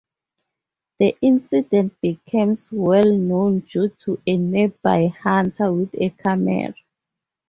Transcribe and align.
The 0.97 1.15
incident 1.21 1.93
becomes 2.01 2.71
well 2.71 3.05
known 3.13 3.59
due 3.59 3.89
to 4.05 4.19
a 4.25 4.35
nearby 4.35 5.13
hunter 5.21 5.71
with 5.71 5.93
a 5.93 6.09
camera. 6.09 6.73